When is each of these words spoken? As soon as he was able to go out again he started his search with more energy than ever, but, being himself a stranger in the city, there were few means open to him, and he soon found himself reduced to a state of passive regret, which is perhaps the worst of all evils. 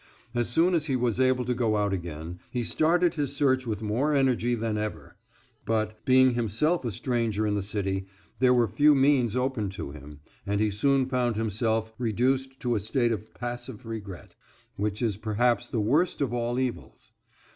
As 0.33 0.49
soon 0.49 0.73
as 0.73 0.87
he 0.87 0.95
was 0.95 1.19
able 1.19 1.45
to 1.45 1.53
go 1.53 1.77
out 1.77 1.93
again 1.93 2.39
he 2.49 2.63
started 2.63 3.13
his 3.13 3.35
search 3.35 3.67
with 3.67 3.83
more 3.83 4.15
energy 4.15 4.55
than 4.55 4.75
ever, 4.75 5.15
but, 5.63 6.03
being 6.05 6.33
himself 6.33 6.83
a 6.83 6.89
stranger 6.89 7.45
in 7.45 7.53
the 7.53 7.61
city, 7.61 8.07
there 8.39 8.51
were 8.51 8.67
few 8.67 8.95
means 8.95 9.35
open 9.35 9.69
to 9.69 9.91
him, 9.91 10.21
and 10.43 10.59
he 10.59 10.71
soon 10.71 11.05
found 11.05 11.35
himself 11.35 11.93
reduced 11.99 12.59
to 12.61 12.73
a 12.73 12.79
state 12.79 13.11
of 13.11 13.31
passive 13.35 13.85
regret, 13.85 14.33
which 14.75 15.03
is 15.03 15.17
perhaps 15.17 15.67
the 15.67 15.79
worst 15.79 16.19
of 16.19 16.33
all 16.33 16.59
evils. 16.59 17.11